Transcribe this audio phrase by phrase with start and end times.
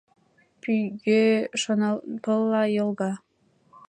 [0.61, 1.23] Пӱгӧ
[1.61, 3.11] шонанпылла йолга.